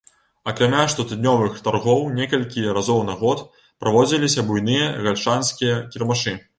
Акрамя 0.51 0.79
штотыднёвых 0.93 1.59
таргоў, 1.67 2.01
некалькі 2.21 2.65
разоў 2.79 3.05
на 3.13 3.21
год 3.23 3.47
праводзіліся 3.85 4.49
буйныя 4.53 4.93
гальшанскія 5.09 5.81
кірмашы. 5.95 6.33